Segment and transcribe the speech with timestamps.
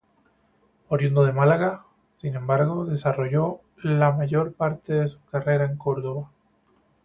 [0.89, 6.31] Oriundo de Málaga, sin embargo, desarrolló la mayor parte de su carrera en Córdoba.